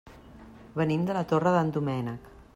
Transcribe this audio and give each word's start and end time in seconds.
Venim 0.81 1.03
de 1.11 1.19
la 1.19 1.23
Torre 1.33 1.55
d'en 1.59 1.71
Doménec. 1.77 2.37